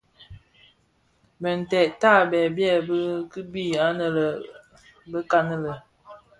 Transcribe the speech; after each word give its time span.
Bintèd 1.41 1.89
tabèè 2.01 2.47
byèbi 2.55 2.99
kimbi 3.31 3.65
anë 3.87 4.05
bekan 5.11 5.47
lè. 5.63 5.73